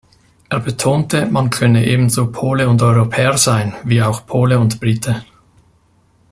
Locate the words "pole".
2.31-2.67, 4.25-4.57